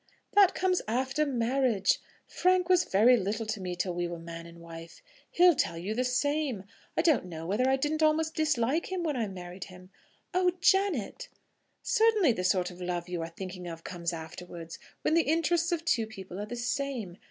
[0.33, 1.99] "That comes after marriage.
[2.25, 5.03] Frank was very little to me till we were man and wife.
[5.29, 6.63] He'll tell you the same.
[6.97, 9.91] I don't know whether I didn't almost dislike him when I married him."
[10.33, 11.29] "Oh, Janet!"
[11.83, 15.85] "Certainly the sort of love you are thinking of comes afterwards; when the interests of
[15.85, 17.19] two people are the same.